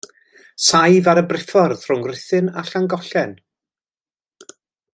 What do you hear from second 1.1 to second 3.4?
ar y briffordd rhwng Rhuthun a Llangollen.